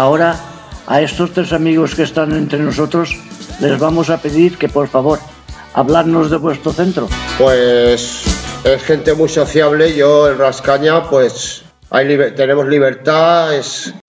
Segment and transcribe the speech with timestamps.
[0.00, 0.34] Ahora,
[0.86, 3.14] a estos tres amigos que están entre nosotros,
[3.60, 5.18] les vamos a pedir que por favor,
[5.74, 7.06] hablarnos de vuestro centro.
[7.36, 8.22] Pues
[8.64, 11.64] es gente muy sociable, yo en Rascaña pues
[12.34, 13.50] tenemos libertad,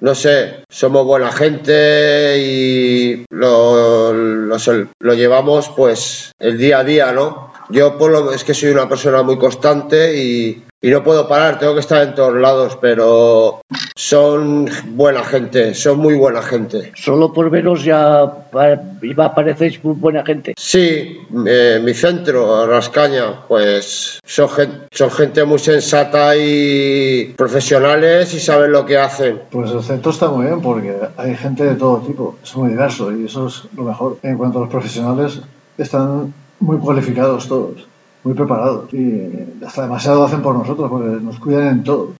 [0.00, 7.50] no sé, somos buena gente y lo, lo, llevamos pues el día a día, ¿no?
[7.70, 11.58] Yo por lo, es que soy una persona muy constante y, y no puedo parar,
[11.58, 13.60] tengo que estar en todos lados, pero
[13.96, 16.92] son buena gente, son muy buena gente.
[16.94, 20.54] Solo por veros ya parecéis muy buena gente.
[20.56, 24.48] Sí, eh, mi centro, Rascaña, pues son,
[24.92, 29.40] son gente muy sensata y profesionales y saben lo que hacen.
[29.50, 33.10] Pues el centro está muy bien porque hay gente de todo tipo, es muy diverso
[33.10, 34.18] y eso es lo mejor.
[34.22, 35.40] En cuanto a los profesionales,
[35.76, 37.88] están muy cualificados todos
[38.24, 42.14] muy preparados y hasta demasiado hacen por nosotros porque nos cuidan en todo.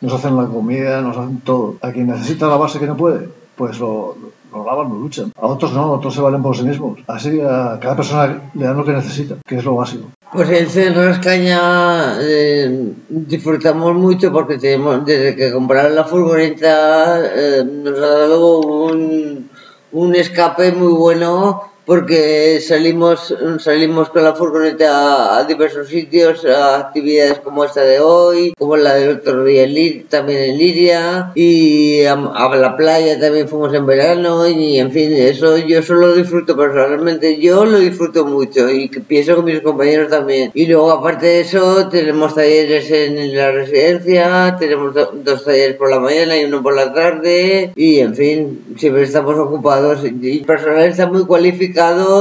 [0.00, 1.76] Nos hacen la comida, nos hacen todo.
[1.82, 4.16] A quien necesita la base que no puede, pues lo,
[4.52, 5.32] lo lavan, lo luchan.
[5.36, 7.00] A otros no, otros se valen por sí mismos.
[7.06, 10.08] Así a cada persona le dan lo que necesita, que es lo básico.
[10.32, 17.64] Pues en Cerro Rascaña eh, disfrutamos mucho porque tenemos, desde que compraron la furgoneta eh,
[17.64, 19.50] nos ha dado un,
[19.92, 27.40] un escape muy bueno porque salimos, salimos con la furgoneta a, diversos sitios, a actividades
[27.40, 29.66] como esta de hoy, como la del otro día
[30.08, 35.58] también en Liria, y a, la playa también fuimos en verano, y en fin, eso
[35.58, 40.52] yo solo disfruto personalmente, yo lo disfruto mucho, y pienso con mis compañeros también.
[40.54, 45.98] Y luego, aparte de eso, tenemos talleres en la residencia, tenemos dos talleres por la
[45.98, 50.84] mañana y uno por la tarde, y en fin, siempre estamos ocupados, y el personal
[50.84, 51.79] está muy cualificado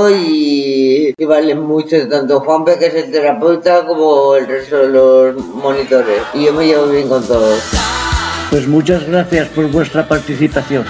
[0.10, 5.36] y, y vale mucho, tanto Juanpe, que es el terapeuta, como el resto de los
[5.56, 6.22] monitores.
[6.34, 7.60] Y yo me llevo bien con todos.
[8.50, 10.86] Pues muchas gracias por vuestra participación.